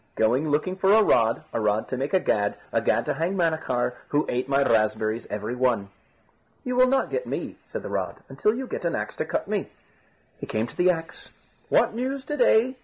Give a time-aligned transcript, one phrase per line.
[0.15, 3.35] Going looking for a rod, a rod to make a gad, a gad to hang
[3.35, 5.89] Manachar, who ate my raspberries every one."
[6.63, 9.47] "You will not get me," said the rod, "until you get an axe to cut
[9.47, 9.69] me."
[10.39, 11.29] He came to the axe.
[11.69, 12.77] "What news to day?"